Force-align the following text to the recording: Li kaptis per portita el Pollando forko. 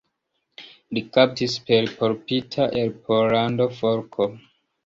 Li 0.97 1.03
kaptis 1.17 1.57
per 1.67 1.91
portita 1.99 2.67
el 2.81 2.97
Pollando 3.05 3.69
forko. 3.83 4.31